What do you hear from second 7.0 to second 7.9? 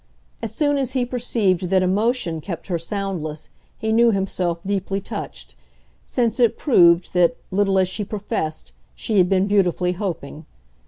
that, little as